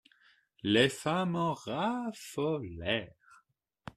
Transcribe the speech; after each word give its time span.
Les 0.63 0.89
femmes 0.89 1.35
en 1.35 1.53
raffolèrent. 1.53 3.45